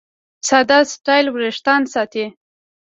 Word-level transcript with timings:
ساده 0.47 0.77
سټایل 0.93 1.27
وېښتيان 1.29 1.83
ساتي. 1.93 2.25